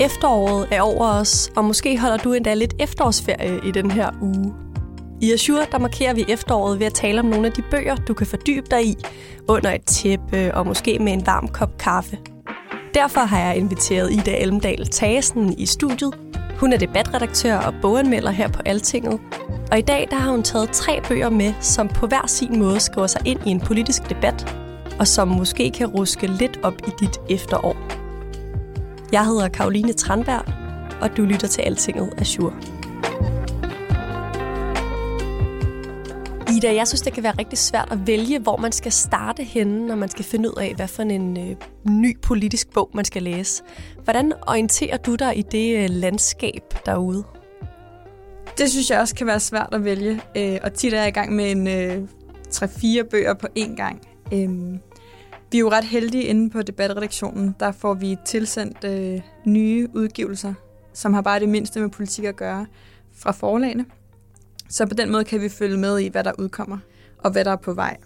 [0.00, 4.52] Efteråret er over os, og måske holder du endda lidt efterårsferie i den her uge.
[5.20, 8.14] I Azure der markerer vi efteråret ved at tale om nogle af de bøger, du
[8.14, 8.96] kan fordybe dig i
[9.48, 12.18] under et tæppe og måske med en varm kop kaffe.
[12.94, 16.14] Derfor har jeg inviteret Ida Elmdal Tagesen i studiet.
[16.56, 19.20] Hun er debatredaktør og boganmelder her på Altinget.
[19.72, 22.80] Og i dag der har hun taget tre bøger med, som på hver sin måde
[22.80, 24.56] skriver sig ind i en politisk debat,
[24.98, 27.89] og som måske kan ruske lidt op i dit efterår.
[29.12, 30.44] Jeg hedder Karoline Tranberg,
[31.02, 32.54] og du lytter til Altinget Azure.
[36.56, 39.86] Ida, jeg synes, det kan være rigtig svært at vælge, hvor man skal starte henne,
[39.86, 43.22] når man skal finde ud af, hvad for en øh, ny politisk bog, man skal
[43.22, 43.62] læse.
[44.04, 47.24] Hvordan orienterer du dig i det øh, landskab derude?
[48.58, 51.10] Det synes jeg også kan være svært at vælge, øh, og tit er jeg i
[51.12, 52.02] gang med en øh,
[52.48, 54.00] 3-4 bøger på én gang.
[54.32, 54.48] Øh,
[55.52, 57.54] vi er jo ret heldige inde på debatredaktionen.
[57.60, 60.54] Der får vi tilsendt øh, nye udgivelser,
[60.92, 62.66] som har bare det mindste med politik at gøre,
[63.12, 63.84] fra forlagene.
[64.68, 66.78] Så på den måde kan vi følge med i, hvad der udkommer,
[67.18, 67.96] og hvad der er på vej.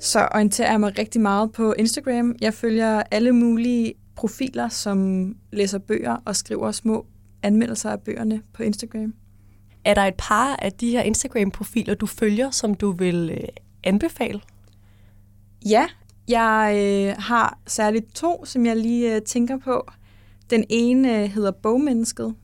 [0.00, 2.34] Så orienterer jeg mig rigtig meget på Instagram.
[2.40, 7.06] Jeg følger alle mulige profiler, som læser bøger og skriver små
[7.42, 9.14] anmeldelser af bøgerne på Instagram.
[9.84, 13.48] Er der et par af de her Instagram-profiler, du følger, som du vil øh,
[13.84, 14.40] anbefale?
[15.66, 15.86] Ja,
[16.30, 19.90] jeg øh, har særligt to, som jeg lige øh, tænker på.
[20.50, 22.34] Den ene øh, hedder Bogmennesket,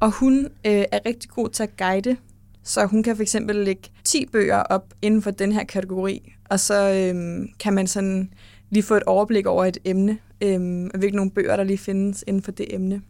[0.00, 2.16] og hun øh, er rigtig god til at guide.
[2.62, 6.60] Så hun kan for eksempel lægge 10 bøger op inden for den her kategori, og
[6.60, 8.32] så øh, kan man sådan
[8.70, 12.24] lige få et overblik over et emne, øh, og hvilke nogle bøger, der lige findes
[12.26, 13.02] inden for det emne.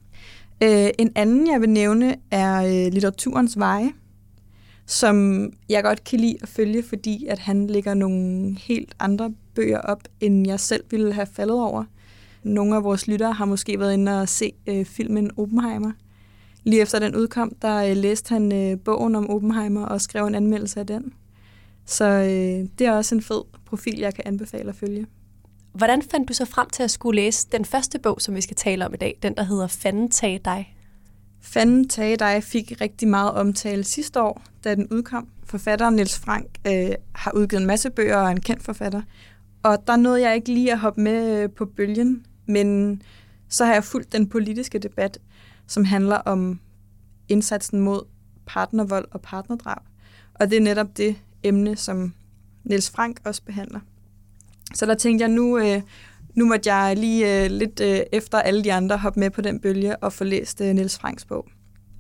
[0.62, 3.92] Øh, en anden, jeg vil nævne, er øh, Litteraturens Veje,
[4.86, 9.78] som jeg godt kan lide at følge, fordi at han lægger nogle helt andre bøger
[9.78, 11.84] op, end jeg selv ville have faldet over.
[12.42, 15.92] Nogle af vores lyttere har måske været inde og se øh, filmen Oppenheimer.
[16.64, 20.34] Lige efter den udkom, der øh, læste han øh, bogen om Oppenheimer og skrev en
[20.34, 21.12] anmeldelse af den.
[21.86, 25.06] Så øh, det er også en fed profil, jeg kan anbefale at følge.
[25.72, 28.56] Hvordan fandt du så frem til at skulle læse den første bog, som vi skal
[28.56, 30.75] tale om i dag, den der hedder Fanden tag dig?
[31.46, 35.28] Fanden tage dig fik rigtig meget omtale sidste år, da den udkom.
[35.44, 39.02] Forfatteren Niels Frank øh, har udgivet en masse bøger og er en kendt forfatter.
[39.62, 43.02] Og der nåede jeg ikke lige at hoppe med øh, på bølgen, men
[43.48, 45.18] så har jeg fulgt den politiske debat,
[45.66, 46.60] som handler om
[47.28, 48.02] indsatsen mod
[48.46, 49.82] partnervold og partnerdrab.
[50.34, 52.14] Og det er netop det emne, som
[52.64, 53.80] Niels Frank også behandler.
[54.74, 55.82] Så der tænkte jeg, nu, øh,
[56.36, 59.60] nu måtte jeg lige øh, lidt øh, efter alle de andre hoppe med på den
[59.60, 61.47] bølge og få læst øh, Niels Franks bog.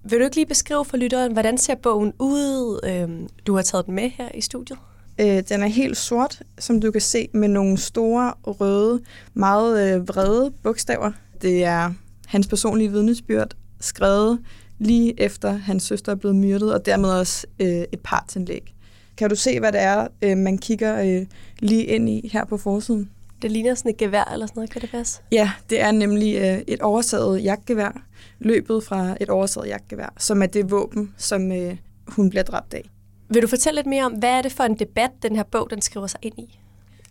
[0.04, 2.80] Vil du ikke lige beskrive for lytteren, hvordan ser bogen ud?
[2.84, 4.78] Øhm, du har taget den med her i studiet.
[5.20, 9.00] Øh, den er helt sort, som du kan se, med nogle store, røde,
[9.34, 11.12] meget øh, vrede bogstaver.
[11.42, 11.92] Det er
[12.26, 14.38] hans personlige vidnesbyrd, skrevet
[14.78, 18.74] lige efter hans søster er blevet myrdet, og dermed også øh, et partindlæg.
[19.16, 21.26] Kan du se, hvad det er, øh, man kigger øh,
[21.58, 23.10] lige ind i her på forsiden?
[23.42, 25.20] Det ligner sådan et gevær eller sådan noget, kan det passe?
[25.32, 28.02] Ja, det er nemlig øh, et oversaget jagtgevær,
[28.38, 31.76] løbet fra et oversaget jagtgevær, som er det våben, som øh,
[32.06, 32.90] hun bliver dræbt af.
[33.28, 35.70] Vil du fortælle lidt mere om, hvad er det for en debat, den her bog
[35.70, 36.58] den skriver sig ind i?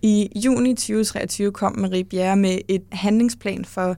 [0.02, 3.96] I juni 2023 kom Marie Bjerre med et handlingsplan for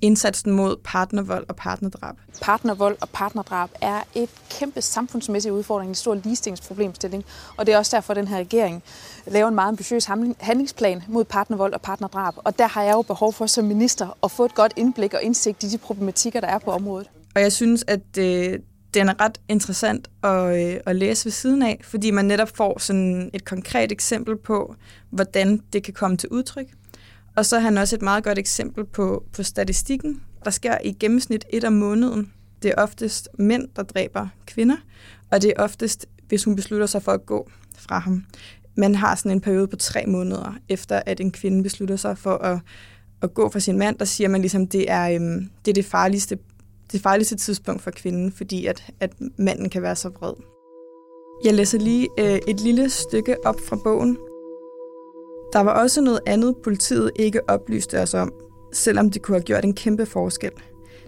[0.00, 2.14] indsatsen mod partnervold og partnerdrab.
[2.42, 7.24] Partnervold og partnerdrab er et kæmpe samfundsmæssig udfordring, en stor ligestillingsproblemstilling,
[7.56, 8.82] og det er også derfor, at den her regering
[9.26, 10.04] laver en meget ambitiøs
[10.40, 12.34] handlingsplan mod partnervold og partnerdrab.
[12.36, 15.22] Og der har jeg jo behov for som minister at få et godt indblik og
[15.22, 17.10] indsigt i de problematikker, der er på området.
[17.34, 18.58] Og jeg synes, at øh,
[18.94, 22.78] den er ret interessant at, øh, at læse ved siden af, fordi man netop får
[22.78, 24.74] sådan et konkret eksempel på,
[25.10, 26.66] hvordan det kan komme til udtryk.
[27.38, 30.22] Og så er han også et meget godt eksempel på, på statistikken.
[30.44, 32.32] Der sker i gennemsnit et om måneden.
[32.62, 34.76] Det er oftest mænd, der dræber kvinder,
[35.30, 38.24] og det er oftest, hvis hun beslutter sig for at gå fra ham.
[38.76, 42.34] Man har sådan en periode på tre måneder, efter at en kvinde beslutter sig for
[42.34, 42.60] at,
[43.22, 45.84] at gå fra sin mand, der siger man ligesom, det er, øhm, det, er det,
[45.84, 46.38] farligste,
[46.92, 50.34] det farligste tidspunkt for kvinden, fordi at, at manden kan være så vred.
[51.44, 54.18] Jeg læser lige øh, et lille stykke op fra bogen.
[55.52, 58.32] Der var også noget andet, politiet ikke oplyste os om,
[58.72, 60.50] selvom det kunne have gjort en kæmpe forskel.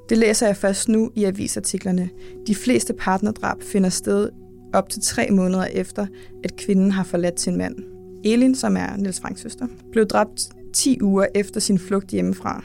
[0.09, 2.11] Det læser jeg først nu i avisartiklerne.
[2.47, 4.29] De fleste partnerdrab finder sted
[4.75, 6.07] op til tre måneder efter,
[6.45, 7.77] at kvinden har forladt sin mand.
[8.25, 12.65] Elin, som er Niels Franks søster, blev dræbt 10 uger efter sin flugt hjemmefra.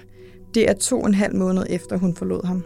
[0.54, 2.63] Det er to og en halv måned efter, hun forlod ham.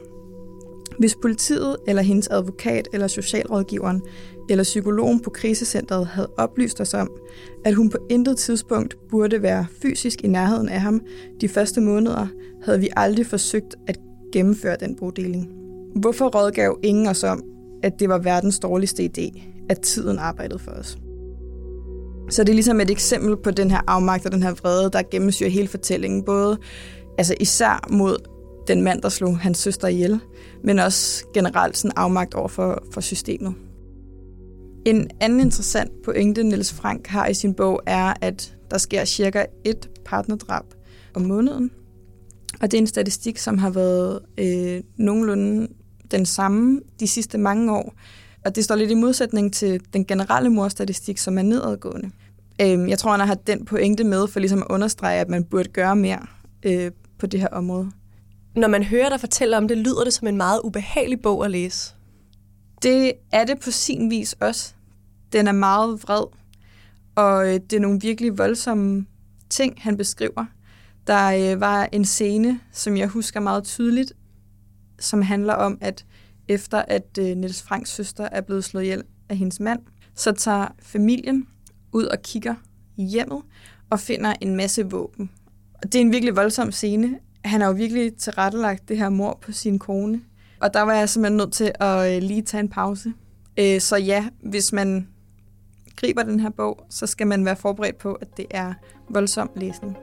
[0.99, 4.01] Hvis politiet eller hendes advokat eller socialrådgiveren
[4.49, 7.09] eller psykologen på krisecentret havde oplyst os om,
[7.65, 11.01] at hun på intet tidspunkt burde være fysisk i nærheden af ham
[11.41, 12.27] de første måneder,
[12.63, 13.99] havde vi aldrig forsøgt at
[14.33, 15.49] gennemføre den bodeling.
[15.95, 17.43] Hvorfor rådgav ingen os om,
[17.83, 20.97] at det var verdens dårligste idé, at tiden arbejdede for os?
[22.29, 25.01] Så det er ligesom et eksempel på den her afmagt og den her vrede, der
[25.11, 26.23] gennemsyrer hele fortællingen.
[26.23, 26.57] Både
[27.17, 28.17] altså især mod
[28.67, 30.19] den mand, der slog hans søster ihjel,
[30.63, 33.53] men også generelt sådan afmagt over for, for systemet.
[34.85, 39.45] En anden interessant pointe, Niels Frank har i sin bog, er, at der sker cirka
[39.65, 40.65] et partnerdrab
[41.13, 41.71] om måneden.
[42.61, 45.67] Og det er en statistik, som har været øh, nogenlunde
[46.11, 47.93] den samme de sidste mange år.
[48.45, 52.11] Og det står lidt i modsætning til den generelle morstatistik, som er nedadgående.
[52.61, 55.69] Øh, jeg tror, han har den pointe med for ligesom at understrege, at man burde
[55.69, 56.19] gøre mere
[56.63, 57.91] øh, på det her område.
[58.55, 61.51] Når man hører dig fortælle om det, lyder det som en meget ubehagelig bog at
[61.51, 61.93] læse.
[62.83, 64.73] Det er det på sin vis også.
[65.33, 66.25] Den er meget vred,
[67.15, 69.05] og øh, det er nogle virkelig voldsomme
[69.49, 70.45] ting, han beskriver.
[71.07, 74.13] Der øh, var en scene, som jeg husker meget tydeligt,
[74.99, 76.05] som handler om, at
[76.47, 79.79] efter at øh, Niels Franks søster er blevet slået ihjel af hendes mand,
[80.15, 81.47] så tager familien
[81.91, 82.55] ud og kigger
[82.97, 83.41] i hjemmet
[83.89, 85.31] og finder en masse våben.
[85.73, 87.19] Og det er en virkelig voldsom scene.
[87.45, 90.21] Han har jo virkelig tilrettelagt det her mor på sin kone.
[90.61, 93.13] Og der var jeg simpelthen nødt til at øh, lige tage en pause.
[93.59, 95.07] Øh, så ja, hvis man
[95.95, 98.73] griber den her bog, så skal man være forberedt på, at det er
[99.09, 99.97] voldsom læsning.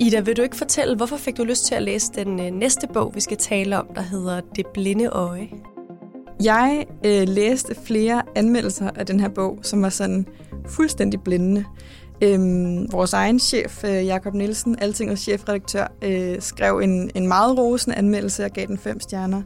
[0.00, 2.86] Ida, vil du ikke fortælle, hvorfor fik du lyst til at læse den øh, næste
[2.86, 5.48] bog, vi skal tale om, der hedder Det blinde øje?
[6.42, 10.26] Jeg øh, læste flere anmeldelser af den her bog, som var sådan
[10.68, 11.64] fuldstændig blindende.
[12.22, 17.96] Øhm, vores egen chef, øh, Jakob Nielsen, Altingets chefredaktør, øh, skrev en, en meget rosende
[17.96, 19.42] anmeldelse og gav den fem stjerner.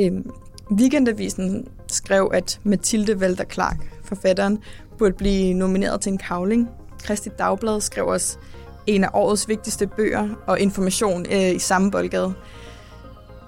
[0.00, 0.30] Øhm,
[0.70, 4.58] Weekendavisen skrev, at Mathilde Walter Clark, forfatteren,
[4.98, 6.68] burde blive nomineret til en kavling.
[7.02, 8.38] Kristi Dagblad skrev også
[8.86, 12.34] en af årets vigtigste bøger og information øh, i samme boldgade.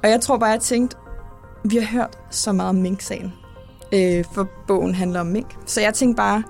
[0.02, 0.96] Og jeg tror bare, jeg tænkte,
[1.64, 3.32] vi har hørt så meget om Mink-sagen,
[3.92, 5.56] øh, for bogen handler om mink.
[5.66, 6.42] Så jeg tænkte bare,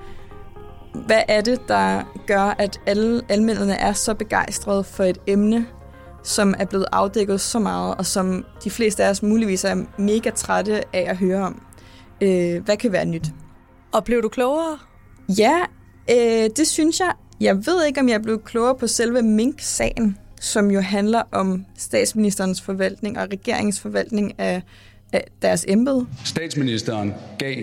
[0.95, 5.67] hvad er det, der gør, at alle anmelderne er så begejstrede for et emne,
[6.23, 10.31] som er blevet afdækket så meget, og som de fleste af os muligvis er mega
[10.31, 11.63] trætte af at høre om?
[12.21, 13.27] Øh, hvad kan være nyt?
[13.93, 14.79] Og blev du klogere?
[15.29, 15.59] Ja,
[16.11, 17.13] øh, det synes jeg.
[17.41, 21.67] Jeg ved ikke, om jeg er blevet klogere på selve Mink-sagen, som jo handler om
[21.77, 24.63] statsministerens forvaltning og regeringens forvaltning af,
[25.13, 26.07] af deres embede.
[26.25, 27.57] Statsministeren gav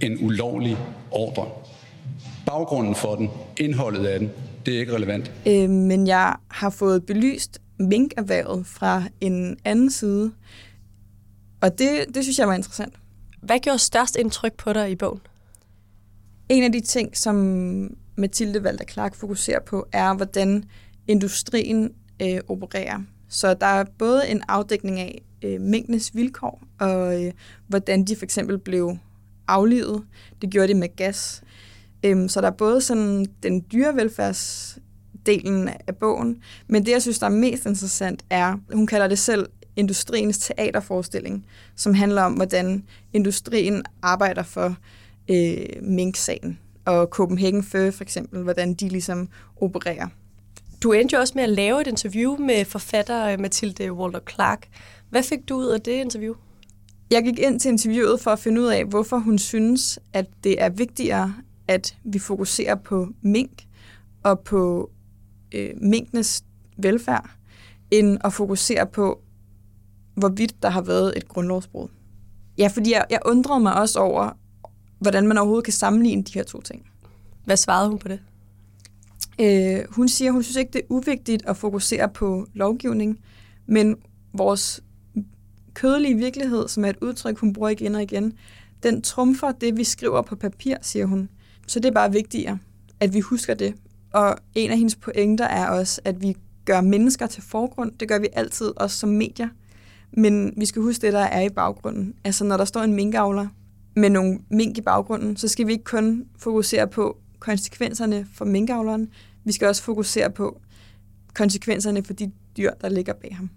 [0.00, 0.78] en ulovlig
[1.10, 1.46] ordre.
[2.46, 4.30] Baggrunden for den, indholdet af den,
[4.66, 5.32] det er ikke relevant.
[5.46, 10.32] Øh, men jeg har fået belyst minkerhvervet fra en anden side,
[11.60, 12.94] og det, det synes jeg var interessant.
[13.42, 15.20] Hvad gjorde størst indtryk på dig i bogen?
[16.48, 17.36] En af de ting, som
[18.16, 20.64] Mathilde Walter Clark fokuserer på, er, hvordan
[21.08, 21.92] industrien
[22.22, 22.98] øh, opererer.
[23.28, 27.32] Så der er både en afdækning af øh, mængdenes vilkår, og øh,
[27.68, 28.96] hvordan de for eksempel blev
[29.48, 30.04] aflivet.
[30.42, 31.42] Det gjorde de med gas.
[32.04, 37.26] Øhm, så der er både sådan den dyrevelfærdsdelen af bogen, men det, jeg synes, der
[37.26, 41.46] er mest interessant, er, hun kalder det selv industriens teaterforestilling,
[41.76, 44.76] som handler om, hvordan industrien arbejder for
[45.30, 49.28] øh, mink-sagen og Copenhagen Fur for eksempel, hvordan de ligesom
[49.60, 50.08] opererer.
[50.82, 54.68] Du endte jo også med at lave et interview med forfatter øh, Mathilde Walter Clark.
[55.10, 56.34] Hvad fik du ud af det interview?
[57.10, 60.62] Jeg gik ind til interviewet for at finde ud af, hvorfor hun synes, at det
[60.62, 61.34] er vigtigere,
[61.68, 63.66] at vi fokuserer på mink
[64.22, 64.90] og på
[65.54, 66.44] øh, minkenes
[66.76, 67.30] velfærd,
[67.90, 69.22] end at fokusere på,
[70.14, 71.88] hvorvidt der har været et grundlovsbrud.
[72.58, 74.30] Ja, fordi jeg, jeg undrede mig også over,
[74.98, 76.86] hvordan man overhovedet kan sammenligne de her to ting.
[77.44, 78.20] Hvad svarede hun på det?
[79.40, 83.20] Øh, hun siger, hun synes ikke, det er uvigtigt at fokusere på lovgivning,
[83.66, 83.96] men
[84.32, 84.82] vores
[85.74, 88.32] kødelige virkelighed, som er et udtryk, hun bruger igen og igen,
[88.82, 91.28] den trumfer det, vi skriver på papir, siger hun.
[91.66, 92.58] Så det er bare vigtigere,
[93.00, 93.74] at vi husker det.
[94.12, 97.92] Og en af hendes pointer er også, at vi gør mennesker til forgrund.
[97.92, 99.48] Det gør vi altid, også som medier.
[100.12, 102.14] Men vi skal huske det, der er i baggrunden.
[102.24, 103.46] Altså, når der står en minkavler
[103.96, 109.08] med nogle mink i baggrunden, så skal vi ikke kun fokusere på konsekvenserne for minkavleren.
[109.44, 110.60] Vi skal også fokusere på
[111.34, 113.50] konsekvenserne for de dyr, der ligger bag ham.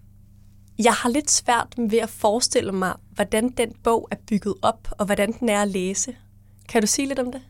[0.80, 5.06] Jeg har lidt svært ved at forestille mig, hvordan den bog er bygget op, og
[5.06, 6.16] hvordan den er at læse.
[6.70, 7.42] Kan du sige lidt om det?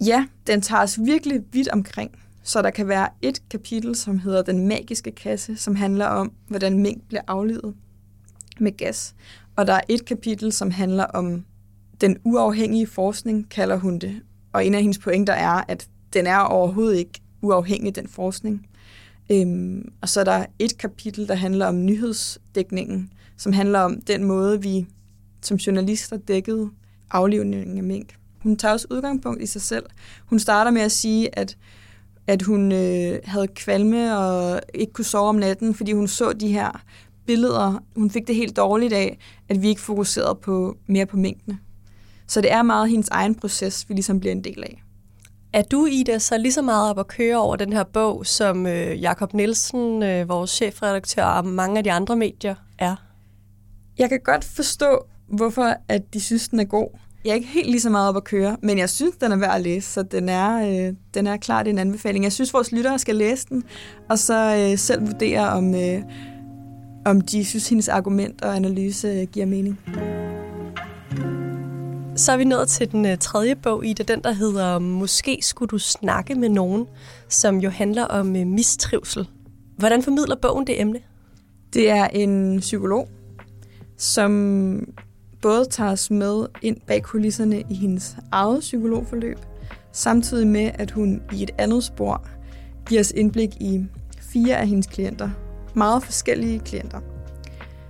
[0.00, 2.10] Ja, den tager os virkelig vidt omkring.
[2.42, 6.78] Så der kan være et kapitel, som hedder Den magiske kasse, som handler om, hvordan
[6.78, 7.74] mink bliver aflevet
[8.58, 9.14] med gas.
[9.56, 11.44] Og der er et kapitel, som handler om
[12.00, 14.22] den uafhængige forskning, kalder hun det.
[14.52, 18.66] Og en af hendes pointer er, at den er overhovedet ikke uafhængig, den forskning.
[19.32, 24.24] Øhm, og så er der et kapitel, der handler om nyhedsdækningen, som handler om den
[24.24, 24.86] måde, vi
[25.42, 26.70] som journalister dækkede
[27.10, 28.14] aflivningen af mink.
[28.42, 29.86] Hun tager også udgangspunkt i sig selv.
[30.26, 31.56] Hun starter med at sige, at,
[32.26, 36.48] at hun øh, havde kvalme og ikke kunne sove om natten, fordi hun så de
[36.48, 36.82] her
[37.26, 37.82] billeder.
[37.96, 41.58] Hun fik det helt dårligt af, at vi ikke fokuserede på, mere på mængdene.
[42.26, 44.82] Så det er meget hendes egen proces, vi ligesom bliver en del af.
[45.52, 48.66] Er du, Ida, så lige så meget op at køre over den her bog, som
[48.66, 52.96] øh, Jakob Nielsen, øh, vores chefredaktør og mange af de andre medier er?
[53.98, 56.98] Jeg kan godt forstå, hvorfor at de synes, den er god.
[57.26, 59.36] Jeg er ikke helt lige så meget op at køre, men jeg synes, den er
[59.36, 62.24] værd at læse, så den er, øh, den er klart en anbefaling.
[62.24, 63.64] Jeg synes, vores lyttere skal læse den,
[64.08, 66.02] og så øh, selv vurdere, om, øh,
[67.04, 69.80] om de synes, hendes argument og analyse øh, giver mening.
[72.16, 75.38] Så er vi nået til den øh, tredje bog i det, den der hedder Måske
[75.42, 76.86] skulle du snakke med nogen,
[77.28, 79.28] som jo handler om øh, mistrivsel.
[79.76, 80.98] Hvordan formidler bogen det emne?
[81.74, 83.08] Det er en psykolog,
[83.96, 84.94] som
[85.42, 89.38] både tager os med ind bag kulisserne i hendes eget psykologforløb,
[89.92, 92.26] samtidig med, at hun i et andet spor
[92.88, 93.84] giver os indblik i
[94.20, 95.30] fire af hendes klienter.
[95.74, 97.00] Meget forskellige klienter.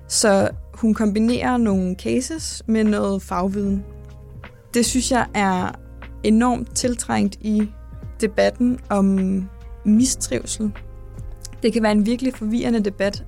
[0.09, 3.85] Så hun kombinerer nogle cases med noget fagviden.
[4.75, 5.71] Det synes jeg er
[6.23, 7.69] enormt tiltrængt i
[8.21, 9.19] debatten om
[9.85, 10.73] mistrivsel.
[11.62, 13.25] Det kan være en virkelig forvirrende debat.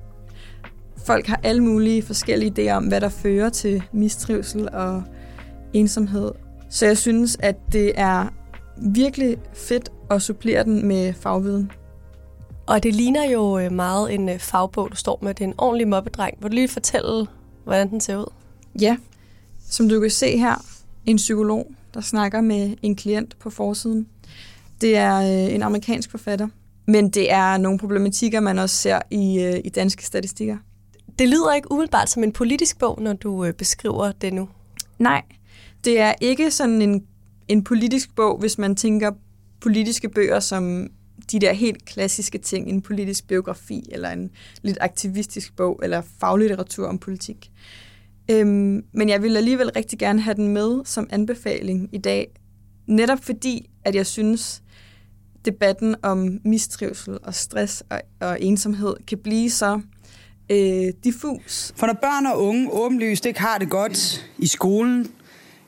[1.09, 5.03] Folk har alle mulige forskellige idéer om, hvad der fører til mistrivsel og
[5.73, 6.31] ensomhed.
[6.69, 8.27] Så jeg synes, at det er
[8.77, 11.71] virkelig fedt at supplere den med fagviden.
[12.67, 15.33] Og det ligner jo øh, meget en øh, fagbog, du står med.
[15.33, 16.37] Det er en ordentlig mobbedreng.
[16.41, 17.27] Vil du lige fortælle,
[17.63, 18.31] hvordan den ser ud?
[18.81, 18.97] Ja,
[19.69, 20.65] som du kan se her,
[21.05, 24.07] en psykolog, der snakker med en klient på forsiden.
[24.81, 26.47] Det er øh, en amerikansk forfatter,
[26.87, 30.57] men det er nogle problematikker, man også ser i, i danske statistikker.
[31.19, 34.49] Det lyder ikke umiddelbart som en politisk bog, når du øh, beskriver det nu.
[34.99, 35.21] Nej,
[35.85, 37.05] det er ikke sådan en,
[37.47, 39.11] en politisk bog, hvis man tænker
[39.61, 40.87] politiske bøger som
[41.31, 46.87] de der helt klassiske ting, en politisk biografi, eller en lidt aktivistisk bog, eller faglitteratur
[46.87, 47.51] om politik.
[48.31, 52.31] Øhm, men jeg vil alligevel rigtig gerne have den med som anbefaling i dag,
[52.87, 54.63] netop fordi, at jeg synes,
[55.45, 59.81] debatten om mistrivsel og stress og, og ensomhed kan blive så
[60.49, 61.73] øh, diffus.
[61.75, 65.11] For når børn og unge åbenlyst ikke har det godt i skolen,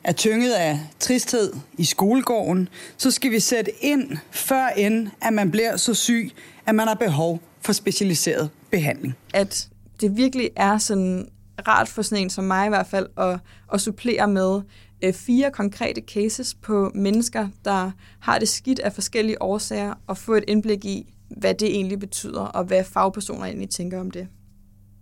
[0.04, 5.50] er tynget af tristhed i skolegården, så skal vi sætte ind, før end at man
[5.50, 6.30] bliver så syg,
[6.66, 9.14] at man har behov for specialiseret behandling.
[9.34, 9.68] At
[10.00, 11.28] det virkelig er sådan
[11.68, 13.38] rart for sådan en som mig i hvert fald at,
[13.72, 14.60] at supplere med
[15.02, 20.34] øh, fire konkrete cases på mennesker, der har det skidt af forskellige årsager, og få
[20.34, 24.28] et indblik i, hvad det egentlig betyder, og hvad fagpersoner egentlig tænker om det.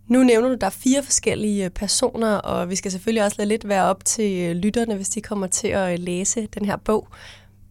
[0.07, 3.49] Nu nævner du, der er fire forskellige øh, personer, og vi skal selvfølgelig også lade
[3.49, 6.75] lidt være op til øh, lytterne, hvis de kommer til at øh, læse den her
[6.75, 7.07] bog.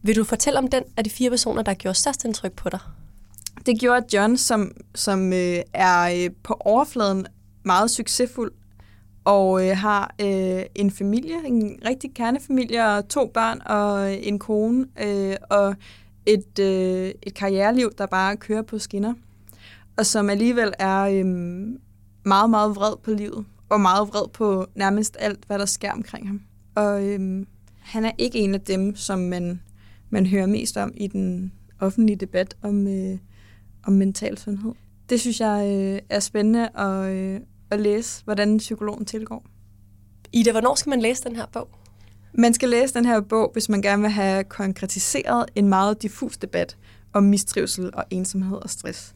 [0.02, 2.80] Vil du fortælle om den af de fire personer, der gjorde størst indtryk på dig?
[3.66, 7.26] Det gjorde John, som, som øh, er øh, på overfladen
[7.62, 8.52] meget succesfuld
[9.24, 14.86] og øh, har øh, en familie, en rigtig kernefamilie, og to børn og en kone,
[15.02, 15.74] øh, og
[16.26, 19.14] et, øh, et karriereliv, der bare kører på skinner,
[19.96, 21.24] og som alligevel er øh,
[22.24, 26.26] meget, meget vred på livet, og meget vred på nærmest alt, hvad der sker omkring
[26.26, 26.40] ham.
[26.74, 27.46] Og øh,
[27.78, 29.60] han er ikke en af dem, som man,
[30.10, 33.18] man hører mest om i den offentlige debat om, øh,
[33.86, 34.72] om mental sundhed.
[35.08, 39.44] Det synes jeg øh, er spændende at, øh, at læse, hvordan psykologen tilgår.
[40.32, 41.68] Ida, hvornår skal man læse den her bog?
[42.34, 46.36] Man skal læse den her bog, hvis man gerne vil have konkretiseret en meget diffus
[46.36, 46.76] debat
[47.12, 49.14] om mistrivsel og ensomhed og stress.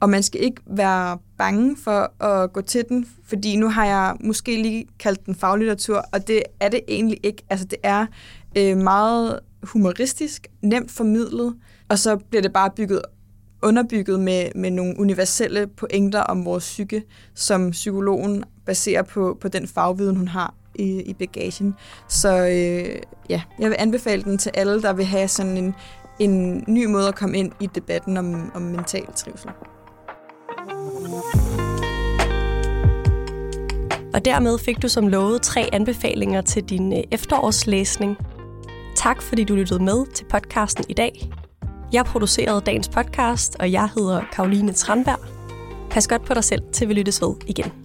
[0.00, 4.16] Og man skal ikke være bange for at gå til den, fordi nu har jeg
[4.20, 7.42] måske lige kaldt den faglitteratur, og det er det egentlig ikke.
[7.50, 8.06] Altså det er
[8.58, 11.56] øh, meget humoristisk, nemt formidlet,
[11.88, 13.02] og så bliver det bare bygget
[13.62, 17.02] underbygget med, med nogle universelle pointer om vores psyke,
[17.34, 20.54] som psykologen baserer på, på den fagviden, hun har.
[20.74, 21.74] i, i bagagen.
[22.08, 25.74] Så øh, ja, jeg vil anbefale den til alle, der vil have sådan en,
[26.18, 29.50] en ny måde at komme ind i debatten om, om mental trivsel.
[34.14, 38.16] Og dermed fik du som lovet tre anbefalinger til din øh, efterårslæsning.
[38.96, 41.30] Tak fordi du lyttede med til podcasten i dag.
[41.92, 45.20] Jeg producerede dagens podcast, og jeg hedder Karoline Tranberg.
[45.90, 47.79] Pas godt på dig selv, til vi lyttes ved igen.